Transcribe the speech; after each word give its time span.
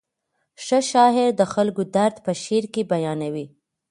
ښه 0.63 0.79
شاعر 0.91 1.29
د 1.37 1.41
خلکو 1.53 1.81
درد 1.95 2.15
په 2.25 2.31
شعر 2.43 2.65
کې 2.73 2.81
بیانوي. 2.91 3.45